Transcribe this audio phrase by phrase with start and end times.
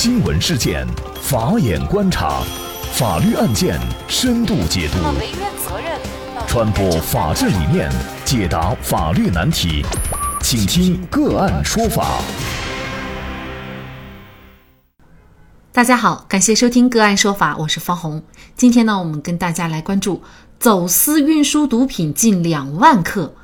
[0.00, 0.86] 新闻事件，
[1.20, 2.40] 法眼观察，
[2.92, 3.76] 法律案件
[4.06, 4.98] 深度解读，
[6.46, 7.90] 传播法治理念，
[8.24, 9.84] 解答法律难题，
[10.40, 12.20] 请听个案说法。
[15.72, 18.22] 大家好，感谢收听个案说法，我是方红。
[18.54, 20.22] 今天呢，我们跟大家来关注
[20.60, 23.34] 走私运输毒品近两万克，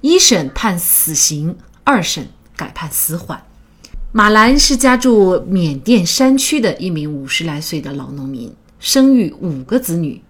[0.00, 3.42] 一审判死刑，二审改判死缓。
[4.16, 10.22] 马兰是家住缅甸山区的一名五十来岁的老农民，生育五个子女，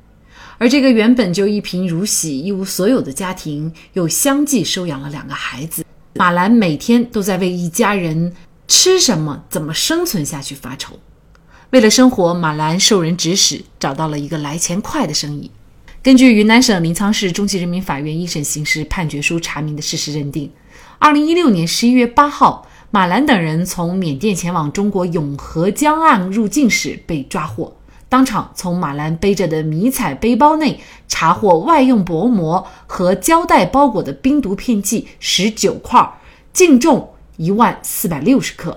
[0.57, 5.85] 而这个原本就一贫如洗、一无所有的家庭，又相继收养了两个孩子。
[6.15, 8.33] 马兰每天都在为一家人
[8.67, 10.99] 吃什么、怎么生存下去发愁。
[11.69, 15.51] 为了生活，马兰受人指使，找到了一个来钱快的生意。
[16.03, 20.51] 根据云南省临沧市中级人民法院一审刑事判决书查明的事实认定，
[20.99, 22.67] 二零一六年十一月八号。
[22.95, 27.77] 马兰等人从缅甸前往中国永和江岸入境时被抓获，
[28.09, 36.09] 当场从马兰背着的迷彩背包内查获外用薄膜和胶带包裹的冰毒片剂十九块，
[36.53, 38.71] 净重一万四百六十克；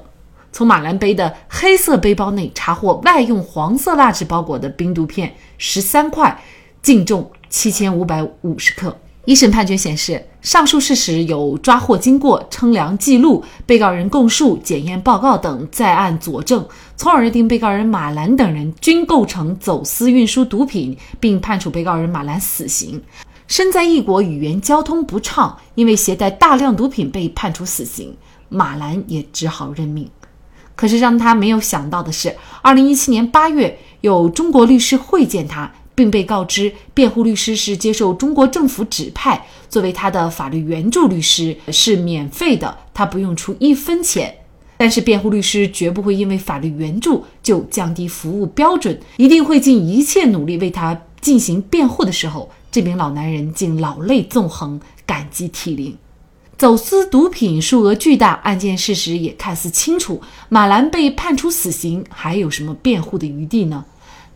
[0.52, 6.42] 从马兰背的黑色背包内查获外用黄色蜡纸包裹的冰毒片十三块，
[6.82, 8.98] 净重七千五百五十克。
[9.28, 23.04] 一审判决显示，上述事实有抓获经过、称量记录、被告人供述、检验报告等在案佐证，从而认定被告人马兰等人均构成走私运输毒品，并判处被告人马兰死刑。
[23.50, 28.16] 身在异国，语言交通不畅，因为携带大量毒品被判处死刑，
[28.48, 30.10] 马兰也只好认命。
[30.74, 35.70] 可是让他没有想到的是，二零一七年八月，有中国律师会见他。
[35.98, 44.32] 并被告知，辩护律师是接受中国政府指派，作为他的法律援助律师是免费的，他不用出一分钱。
[44.78, 55.98] 但是辩护律师绝不会因为法律援助就降低服务标准，一定会尽一切努力为他进行辩护的时候，这名老男人竟老泪纵横，感激涕零。
[56.60, 63.84] 走私毒品数额巨大，案件事实也看似清楚，马兰被判处死刑，还有什么辩护的余地呢？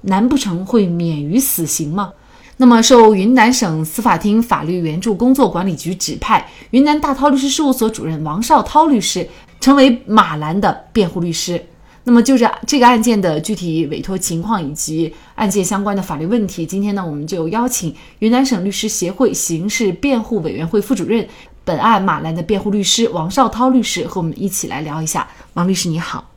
[0.01, 2.13] 难不成会免于死刑吗？
[2.57, 9.27] 那么，受云南省司法厅法律援助工作管理局指派，云南大韬律师事务所主任王绍涛律师
[9.59, 11.63] 成为马兰的辩护律师。
[12.03, 21.27] 那么，就着这个案件的具体委托情况以及案件相关的法律问题，今天呢，我们就邀请云南省律师协会刑事辩护委员会副主任、
[21.63, 25.27] 本案马兰的辩护律师王绍涛律师和我们一起来聊一下。
[25.53, 26.27] 王律师，你好。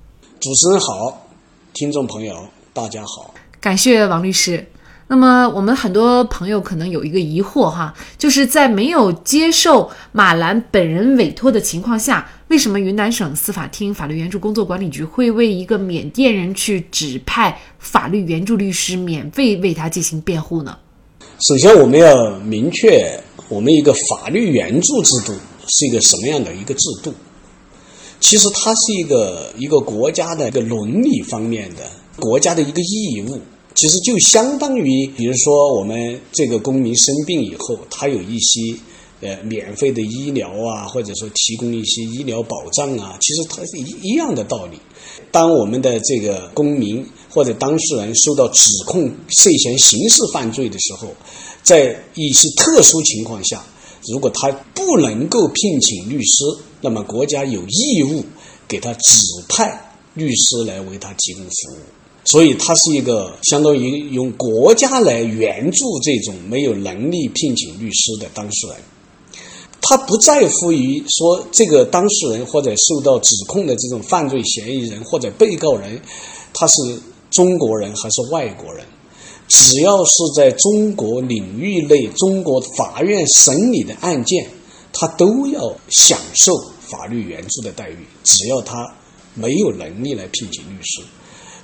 [0.40, 1.26] 主持人好，
[1.74, 2.34] 听众朋友
[2.72, 3.33] 大家好。
[3.64, 4.62] 感谢王律师。
[5.06, 20.76] 那么，我们很多朋友可能有一个疑惑哈，就是在没有接受马兰本人委托的情况下，为什么云南省司法厅法律援助工作管理局会为一个缅甸人去指派法律援助律师，免费为他进行辩护呢？
[21.40, 25.32] 首先，我们要明确，我们一个法律援助制度
[25.66, 27.14] 是一个什么样的一个制度。
[28.20, 31.82] 其实，它是一个一个国家的一个伦理方面的
[32.20, 33.40] 国家的一个义务。
[33.74, 38.76] 其实就相当于，比如说我们这个公民生病以后，他有一些
[39.20, 44.78] 呃免费的医疗啊，或者说提供一些医疗保障啊，其实它是一一样的道理。
[45.32, 51.08] 当我们的这个公民或者当事人受到指控涉嫌刑事犯罪的时候，
[51.64, 53.64] 在一些特殊情况下，
[54.06, 56.44] 如果他不能够聘请律师，
[56.80, 58.24] 那么国家有义务
[58.68, 62.03] 给他指派律师来为他提供服务。
[62.24, 68.76] 所以，它是一个相当于用国家来援助这种没有能力聘请律师的当事人。
[69.86, 76.00] 他不在乎于说这个当事人或者受到指控的这种犯罪嫌疑人或者被告人，
[76.54, 76.98] 他是
[77.30, 78.86] 中国人还是外国人，
[79.46, 84.48] 只要是在中国领域内、中国法院审理的案件，
[84.94, 87.98] 他都要享受法律援助的待遇。
[88.22, 88.90] 只要他
[89.34, 91.02] 没有能力来聘请律师。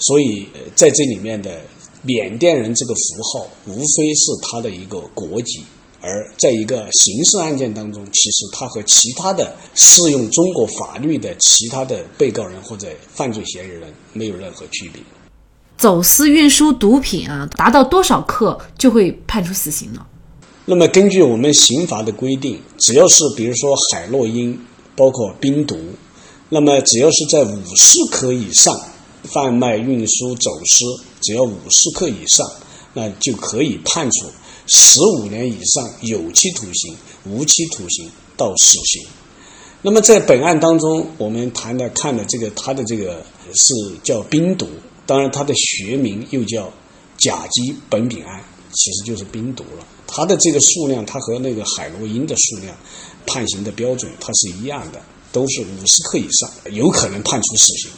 [0.00, 1.60] 所以，在这里面的
[2.02, 5.60] 缅甸人这个符号，无非是他的一个国籍；
[6.00, 15.02] 而在一个刑事案件当中，其实他和其他的适用中国法律的其他的被告人或者犯罪嫌疑人没有任何区别。
[15.76, 20.06] 走私运输毒品啊，达到多少克就会判处死刑呢？
[20.64, 24.58] 那么，根据我们刑法的规定，只要是比如说海洛因，
[24.96, 25.76] 包括冰毒，
[26.48, 28.80] 那么只要是在五十克以上。
[29.24, 30.84] 贩卖、运输、走私，
[31.20, 32.50] 只要五十克以上，
[32.94, 34.26] 那就可以判处
[34.66, 39.06] 十五年以上有期徒刑、无期徒刑到死刑。
[39.82, 43.24] 那么在本案当中，我们谈的看的这个他的这个
[43.54, 44.68] 是叫冰毒，
[45.06, 46.72] 当然它的学名又叫
[47.16, 49.86] 甲基苯丙胺，其实就是冰毒了。
[50.06, 52.76] 它的这个数量，它和那个海洛因的数量
[53.26, 55.00] 判刑的标准它是一样的，
[55.32, 57.90] 都是五十克以上，有可能判处死刑。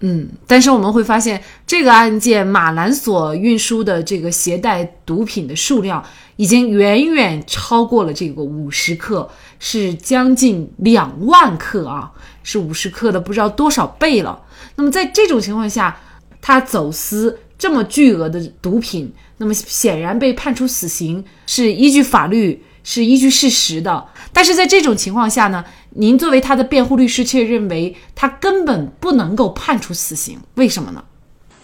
[0.00, 6.04] 嗯，但是我们会发现，这个案件马兰所运输的这个携带毒品的数量，
[6.36, 9.26] 已经远远超过了这个五十克，
[9.58, 12.12] 是将近两万克啊，
[12.42, 14.38] 是五十克的不知道多少倍了。
[14.74, 15.98] 那么在这种情况下，
[16.42, 22.62] 他走私这么巨额的毒品，那么显然被判处死刑是依据法律。
[22.88, 31.02] 是依据事实的，但是在这种情况下呢，您作为他的辩护律师，却认为他根本不能够判处死刑，为什么呢？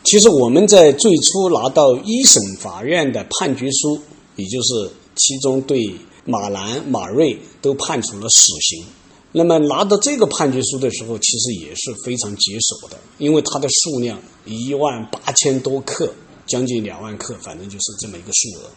[0.03, 4.03] 其实我们在最初拿到一审法院的判决书，
[4.35, 8.85] 也就是其中对马兰、马瑞都判处了死刑。
[9.31, 16.13] 那么拿到这个判决书的时候，其实也是非常棘手的，因为它的数量一万八千多克，
[16.49, 18.71] 将近两万克，反正就是这么一个数额。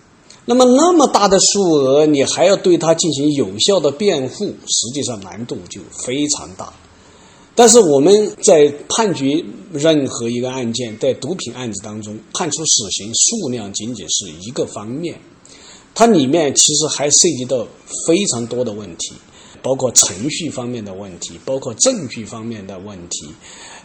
[0.48, 6.72] 那么那么大的数额，你还要对他进行有效的辩护，实际上难度就非常大。
[7.56, 15.20] 但是我们在判决任何一个案件，在毒品案子当中判处死刑，数量仅仅是一个方面，
[15.96, 17.66] 它里面其实还涉及到
[18.06, 19.14] 非常多的问题，
[19.64, 23.30] 包括程序方面的问题，包括证据方面的问题。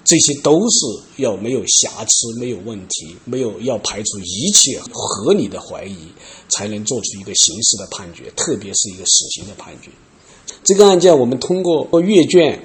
[0.03, 0.87] 这些都是
[1.19, 6.09] 要没有瑕疵、没有问题、没有要排除一切合理的怀疑，
[6.49, 9.91] 才能做出一个刑事的判决，特别是一个死刑的判决。
[10.65, 12.61] 这个案件我们通过阅卷、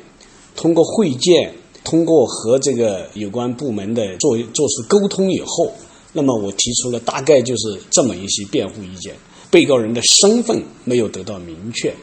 [0.55, 1.53] 通过会见、
[1.83, 5.71] 通过和这个有关部门的做做出沟通以后，
[6.13, 9.13] 那么我提出了大概就是这么一些辩护意见：
[9.51, 11.93] 被告人的身份没有得到明确，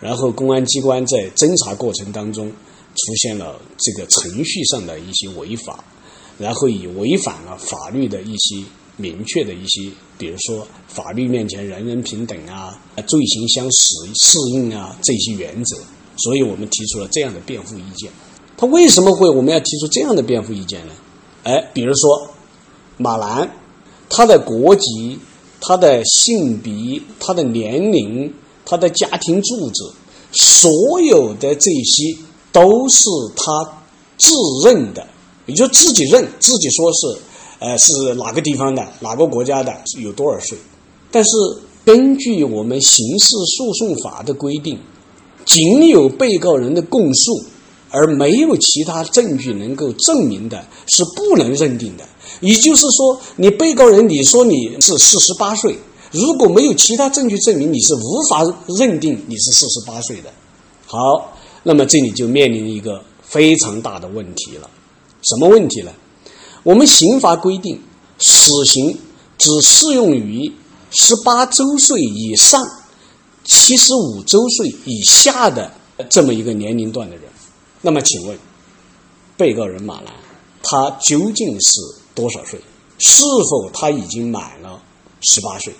[0.00, 2.50] 然后公安机关在侦查过程当中。
[2.98, 5.82] 出现了这个程序上的一些违法，
[6.38, 8.62] 然后也违反了法律的一些
[8.96, 15.76] 明确的一些，比如说法律面前人人平等啊、罪行相适适应啊这些原则，
[16.16, 18.10] 所以我们提出了这样的辩护意见。
[18.56, 20.92] 他为什么会我们要提出这样的辩护意见呢？
[21.44, 22.28] 哎，比如说
[22.96, 23.50] 马兰，
[24.08, 25.18] 他的国籍、
[25.60, 28.34] 他的性别、他的年龄、
[28.64, 29.84] 他的家庭住址，
[30.32, 32.16] 所有的这些。
[32.52, 33.82] 都是他
[34.16, 34.34] 自
[34.64, 35.06] 认的，
[35.46, 37.18] 也就自己认自己说是，
[37.58, 40.58] 呃，是哪个地方的，哪个国家的，有多少岁。
[41.10, 41.30] 但是
[41.84, 44.78] 根据我们刑事诉讼法的规定，
[45.44, 47.44] 仅有被告人的供述，
[47.90, 52.04] 而没有其他证据能够证明的，是不能认定的。
[52.40, 55.78] 也就是说，你被告人你说你是四十八岁，
[56.10, 60.30] 如果没有其他证据证明，你是无法认定你是四十八岁的。
[60.86, 61.34] 好。
[61.68, 64.70] 那么这里就面临一个非常大的问题了，
[65.20, 65.92] 什么问题呢？
[66.62, 67.78] 我们刑法规定，
[68.18, 68.98] 死刑
[69.36, 70.50] 只适用于
[70.90, 72.66] 十八周岁以上、
[73.44, 75.70] 七十五周岁以下的
[76.08, 77.24] 这么一个年龄段的人。
[77.82, 78.38] 那么请问，
[79.36, 80.06] 被告人马兰
[80.62, 81.82] 他究竟是
[82.14, 82.58] 多少岁？
[82.96, 84.80] 是否他已经满了
[85.20, 85.74] 十八岁？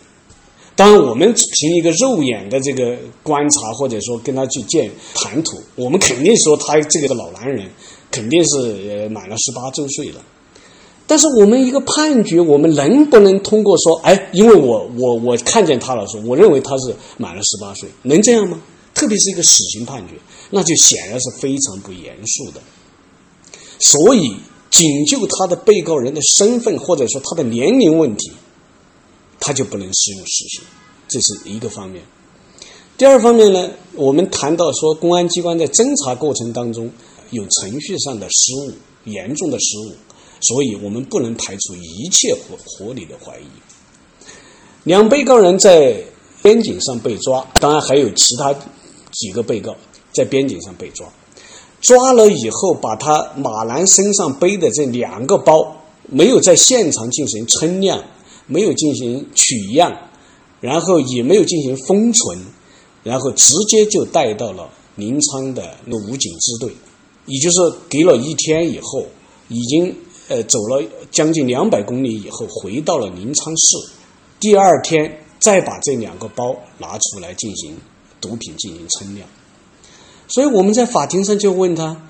[0.78, 7.69] 当然，我们凭一个肉眼的这个观察，或者说跟他去见谈吐，我们肯定说他这个老男人
[8.12, 8.56] 肯定是
[8.88, 10.22] 呃满了十八周岁了。
[11.04, 18.61] 但是我们一个判决，我们能不能通过说，哎，因为我我我看见他了，说我认为他是满了十八岁，能这样吗？
[18.94, 20.14] 特别是一个死刑判决，
[20.50, 22.61] 那就显然是非常不严肃的。
[23.80, 24.32] 所以，
[24.70, 28.30] 仅就他的被告人的身份，或者说他的年龄问题。
[29.40, 30.62] 他就不能适用死刑，
[31.09, 32.02] 这是一个方面。
[32.97, 36.90] 第二方面呢，我们谈到说，公安机关在侦查过程当中
[37.30, 38.73] 有程序上的失误，
[39.04, 39.92] 严重的失误，
[40.40, 43.45] 所以我们不能排除一切合合理的怀疑。
[44.83, 46.02] 两被告人在
[46.42, 48.52] 边境上被抓，当然还有其他
[49.12, 49.76] 几个被告
[50.12, 51.07] 在边境上被抓，
[51.80, 55.76] 抓了以后，把他马兰身上背的这两个包
[56.09, 58.02] 没有在现场进行称量。
[58.49, 59.97] 没有进行取样，
[60.61, 62.38] 然后也没有进行封存，
[63.05, 66.73] 然后直接就带到了临沧的那武警支队，
[67.26, 69.05] 也就是隔了一天以后，
[69.49, 69.95] 已经
[70.28, 73.93] 呃走了将近两百公里以后，回到了临沧市。
[74.40, 77.76] 第二天再把这两个包拿出来进行
[78.21, 79.28] 毒品进行称量，
[80.26, 82.09] 所以我们在法庭上就问他，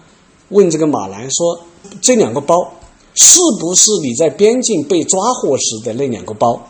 [0.50, 1.60] 问这个马兰说
[2.00, 2.74] 这两个包。
[3.18, 6.68] 是不是你在边境被抓获时的那两个包？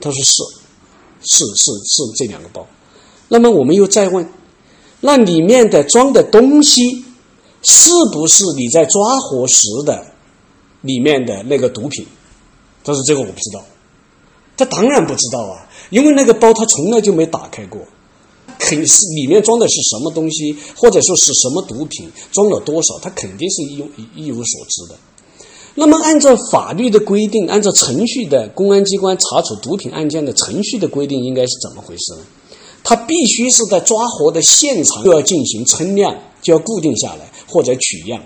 [0.00, 0.42] 他说是，
[1.22, 2.66] 是是是这两个包。
[3.28, 4.28] 那么我们又再问，
[5.00, 7.04] 那里面的装的东西
[7.62, 10.06] 是不是你在抓获时的
[10.80, 12.06] 里面的那个毒品？
[12.84, 13.64] 他说：“这个我不知道。”
[14.56, 17.80] 他当然不知道啊，因为那个包他从来就没打开过，
[18.58, 24.98] 肯是里面装的是什么东西，或者说是什么毒品，装了多少，他肯定是一一无所知的。
[25.80, 32.22] 那么，按照法律的规定，按照程序的公安机关查处毒品案件的程序的规定，应该是怎么回事呢？
[32.82, 38.20] 他必须是在抓获的现场就要进行称量，就要固定下来或者取样。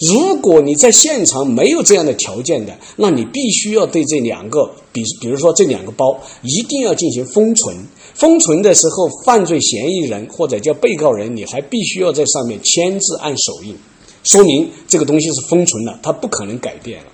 [0.00, 7.76] 如果你在现场没有这样的条件的，那你必须要对这两个，比比如说这两个包，一定要进行封存。
[8.14, 13.76] 封存的时候，犯罪嫌疑人或者叫被告人，你还必须要在上面签字按手印。
[14.24, 17.10] 说明这个东西是封存了，它不可能改变了。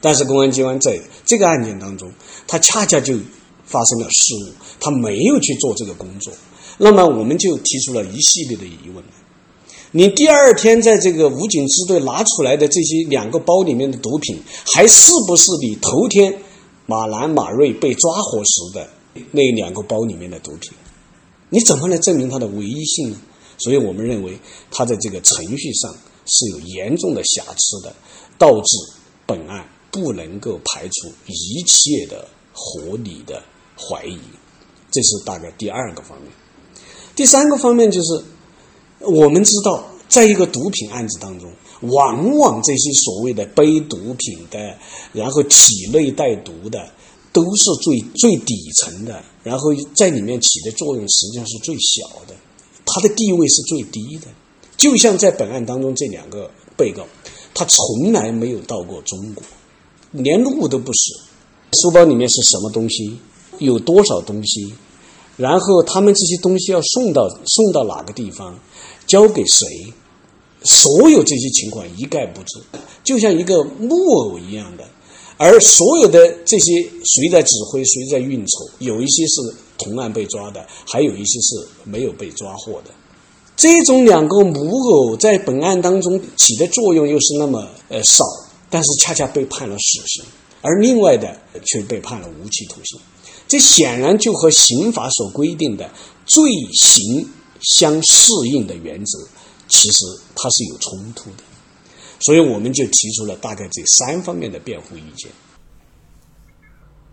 [0.00, 2.12] 但是公安机关在这个案件当中，
[2.46, 3.18] 他恰恰就
[3.64, 6.32] 发生了失误，他没有去做这个工作。
[6.78, 9.02] 那么我们就提出了一系列的疑问：
[9.90, 16.42] 你第二天在这个武警支队拿出来的这些两个包里面的毒品，还是不是你头天
[16.84, 18.88] 马兰马瑞被抓获时的
[19.32, 20.72] 那两个包里面的毒品？
[21.48, 23.16] 你怎么来证明它的唯一性呢？
[23.58, 24.38] 所以我们认为，
[24.70, 25.94] 他在这个程序上
[26.26, 27.94] 是有严重的瑕疵的，
[28.38, 28.76] 导致
[29.26, 33.42] 本案不能够排除一切的合理的
[33.76, 34.18] 怀疑。
[34.90, 36.30] 这是大概第二个方面。
[37.14, 38.24] 第三个方面就是，
[39.00, 44.78] 我们知道，在一个毒品案子当中，往往这些所谓的背毒品的，
[45.12, 46.90] 然后体内带毒的，
[47.32, 52.34] 都是最最底层的，然后在里面起的作用实际上是最小的。
[52.86, 54.28] 他的地位是最低的，
[54.76, 57.04] 就像在本案当中这两个被告，
[57.52, 59.42] 他从来没有到过中国，
[60.12, 61.12] 连路都不识。
[61.72, 63.18] 书包里面是什么东西？
[63.58, 64.72] 有多少东西？
[65.36, 68.58] 然后他们这些东西要送到送到哪个地方？
[69.06, 69.66] 交给谁？
[70.62, 72.60] 所有这些情况一概不知，
[73.02, 74.84] 就像一个木偶一样的。
[75.36, 78.70] 而所有的这些谁在指挥，谁在运筹？
[78.78, 79.54] 有一些是。
[79.78, 82.90] 同案被抓的，还有一些是没有被抓获的。
[83.56, 88.24] 这种两个母偶在本案当中起的作用又是那么呃少，
[88.68, 90.24] 但是恰恰被判了死刑，
[90.60, 93.00] 而另外的却被判了无期徒刑。
[93.48, 95.88] 这显然就和刑法所规定的
[96.26, 97.30] 罪刑
[97.60, 99.18] 相适应的原则，
[99.68, 100.04] 其实
[100.34, 101.44] 它是有冲突的。
[102.20, 105.30] 所以我们就提出了大概这三方面的辩护意见。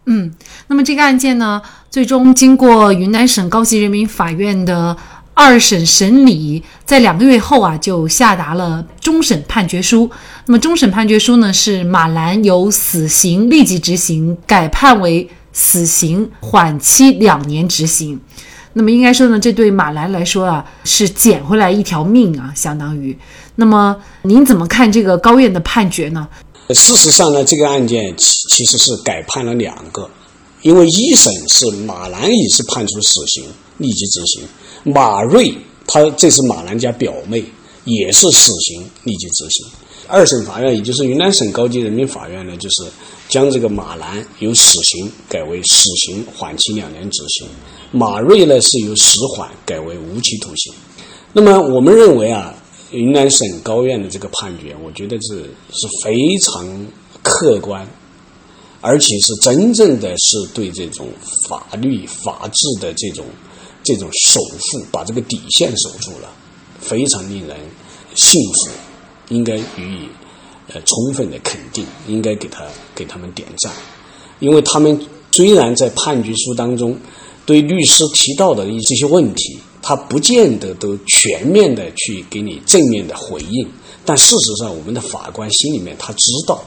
[0.05, 0.31] 嗯，
[0.67, 4.95] 那么这个案件呢，最终经过云南省高级人民法院的
[5.33, 10.09] 二审审理，在两个月后啊，就下达了终审判决书。
[10.45, 18.19] 那么终审判决书呢，是马兰由死刑立即执行改判为死刑缓期两年执行。
[18.73, 23.17] 那么应该说呢，这对马兰来说啊，是捡回来一条命啊，相当于。
[23.55, 26.27] 那么您怎么看这个高院的判决呢？
[26.69, 30.09] 事实上呢，这个案件其其实是改判了两个，
[30.61, 33.43] 因为一审是马兰也是判处死刑
[33.77, 34.43] 立即执行，
[34.83, 35.53] 马瑞
[35.85, 37.43] 他这是马兰家表妹
[37.83, 39.65] 也是死刑立即执行。
[40.07, 42.89] 二审法院也就是云南省高级人民法院呢，就是
[43.27, 47.45] 将这个马兰由死刑改为死刑缓期两年执行，
[47.91, 50.73] 马瑞呢是由死缓改为无期徒刑。
[51.33, 52.55] 那么我们认为啊。
[52.93, 56.87] 云南省高院的这个判决，我觉得是是非常
[57.23, 57.87] 客观，
[58.81, 61.09] 而且是真正的是对这种
[61.47, 63.25] 法律法治的这种
[63.83, 66.31] 这种守护，把这个底线守住了，
[66.79, 67.57] 非常令人
[68.13, 68.69] 信服，
[69.29, 70.07] 应该予以
[70.71, 73.73] 呃充分的肯定，应该给他给他们点赞，
[74.39, 74.99] 因为他们
[75.31, 76.95] 虽然在判决书当中
[77.43, 79.57] 对律师提到的这些问题。
[79.83, 83.67] 他不见得都全面的去给你正面的回应，
[84.05, 86.63] 但事实上，我们的法官心里面他知道，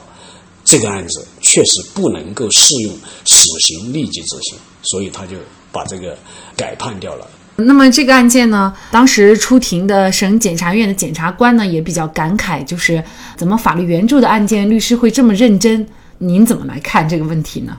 [0.63, 2.93] 这个案子确实不能够适用
[3.25, 5.35] 死刑立即执行，所以他就
[5.71, 6.15] 把这个
[6.55, 7.27] 改判掉了。
[7.55, 13.03] 那么这个案件呢，当时出庭的省检察院的检察官呢也比较感慨，就是
[13.35, 15.83] 怎么法律援助的案件律师会这么认真？
[16.19, 17.75] 您怎么来看这个问题呢？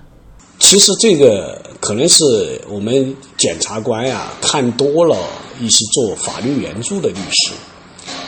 [0.59, 5.17] 其实这个可能是我们检察官呀看多了
[5.61, 7.53] 一些做法律援助的律师，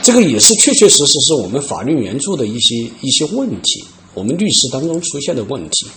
[0.01, 5.87] 这个也是确确实实是我们法律援助的一些一些问题，我们律师当中出现的问题，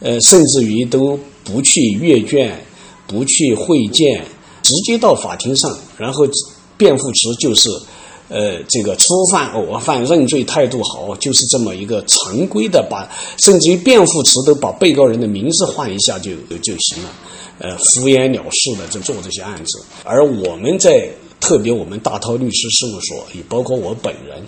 [0.00, 2.64] 呃，甚至于都不去阅卷，
[3.06, 4.24] 不去会见，
[4.62, 6.26] 直接到法庭上，然后
[6.76, 7.68] 辩护词就是。
[8.28, 13.08] 呃，这个初犯、偶犯认罪态度好，就是这么一个常规的，把
[13.38, 16.32] 甚至于辩护词都把被告人的名字换一下就
[16.62, 17.10] 就行了，
[17.58, 19.82] 呃，敷衍了事的就做这些案子。
[20.04, 21.08] 而我们在
[21.40, 24.42] 特别我们大韬律师事务所，也包括我本人，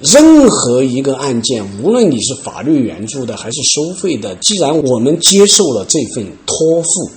[0.00, 7.10] 任何一个案件，无论你是法律援助的还是收费的，既然我们接受了这份托付，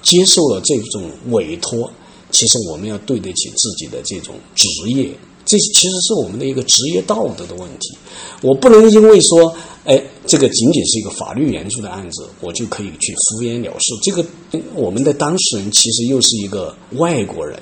[0.00, 1.90] 接受了这种委托，
[2.30, 5.10] 其实我们要对得起自己的这种职业，
[5.44, 7.96] 这其实是我们的一个职业道德的问题。
[8.42, 9.54] 我不能因为说，
[9.84, 13.94] 哎，这个仅仅是一个法律援助的案子，我就可以去敷衍了事。
[14.02, 14.24] 这个
[14.74, 17.58] 我们的当事人其实又是一个外国人。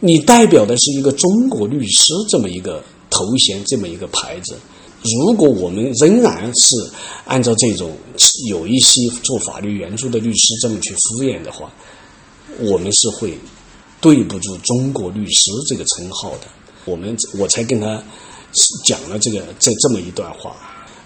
[0.00, 4.56] 你代表的是一个中国律师这么一个头衔，这么一个牌子。
[5.02, 6.76] 如果我们仍然是
[7.24, 7.94] 按照这种
[8.48, 11.72] 有一些做法律援助的律师这么去敷衍的话，
[12.60, 13.38] 我们是会
[14.00, 16.46] 对不住中国律师这个称号的。
[16.84, 18.02] 我们我才跟他
[18.84, 20.56] 讲了这个这这么一段话。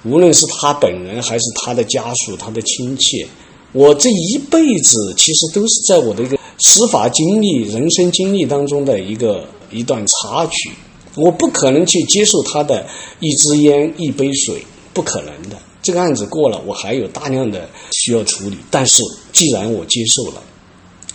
[0.04, 3.26] 无论是他本人还是他的家属、他的亲戚，
[3.72, 6.38] 我这一辈子其实都是在我的一个。
[6.56, 10.70] 司法经历、人生经历当中的一个一段插曲，
[11.16, 12.86] 我不可能去接受他的
[13.18, 15.58] 一支烟、一杯水，不可能的。
[15.82, 18.56] 这个案子过了，我还有大量的需要处理。
[18.70, 20.40] 但是，既然我接受了，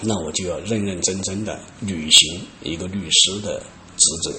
[0.02, 3.60] 那我就要认认真真的履行一个律师的
[3.98, 4.34] 职责。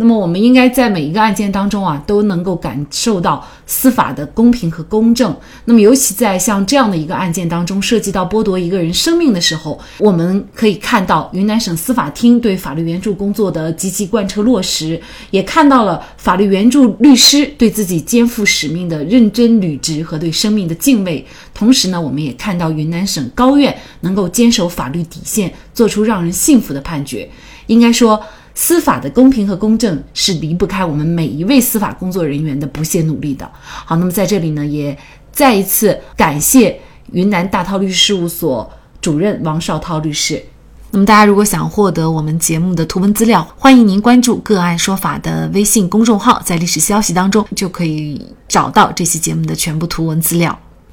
[0.00, 5.36] 那么，我们应该在每一个案件当中啊，都能够感受到司法的公平和公正。
[5.64, 15.00] 那么，尤其在像这样的一个案件当中，涉及到剥夺一个人生命的时候，我们可以看到云南省司法厅对法律援助工作的积极贯彻落实，
[15.32, 21.26] 也看到了法律援助律师对自己肩负使命的认真履职和对生命的敬畏。
[21.52, 27.28] 同时呢，我们也看到云南省高院能够坚守法律底线，做出让人信服的判决。
[27.66, 28.22] 应该说。
[28.60, 33.48] 司法的公平和公正是离不开我们每一位司法工作人员的不懈努力的。
[33.62, 34.98] 好，那么在这里呢，也
[35.30, 36.76] 再一次感谢
[37.12, 38.68] 云南大韬律师事务所
[39.00, 40.42] 主任王绍涛律师。
[40.90, 50.58] 那么大家如果想获得我们节目的图文资料，欢迎您关注“个案说法”的微信公众号，在历史消息当中就可以找到这期节目的全部图文资料。